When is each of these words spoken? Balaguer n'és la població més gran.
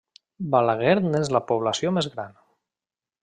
Balaguer 0.55 0.95
n'és 1.09 1.29
la 1.37 1.43
població 1.51 1.93
més 1.99 2.09
gran. 2.17 2.33